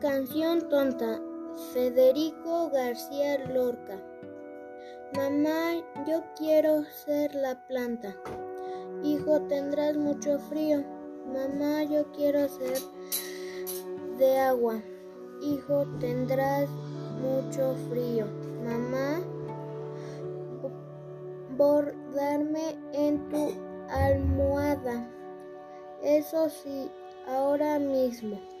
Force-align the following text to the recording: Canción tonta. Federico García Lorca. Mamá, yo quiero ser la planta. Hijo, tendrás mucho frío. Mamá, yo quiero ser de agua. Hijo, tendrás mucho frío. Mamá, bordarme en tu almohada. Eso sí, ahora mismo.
Canción 0.00 0.66
tonta. 0.70 1.20
Federico 1.74 2.70
García 2.70 3.36
Lorca. 3.52 4.00
Mamá, 5.14 5.74
yo 6.08 6.22
quiero 6.38 6.84
ser 6.84 7.34
la 7.34 7.66
planta. 7.66 8.16
Hijo, 9.02 9.42
tendrás 9.42 9.98
mucho 9.98 10.38
frío. 10.38 10.82
Mamá, 11.26 11.82
yo 11.84 12.10
quiero 12.12 12.48
ser 12.48 12.78
de 14.16 14.38
agua. 14.38 14.82
Hijo, 15.42 15.84
tendrás 15.98 16.70
mucho 17.20 17.74
frío. 17.90 18.24
Mamá, 18.64 19.20
bordarme 21.58 22.78
en 22.94 23.28
tu 23.28 23.52
almohada. 23.90 25.10
Eso 26.02 26.48
sí, 26.48 26.90
ahora 27.28 27.78
mismo. 27.78 28.59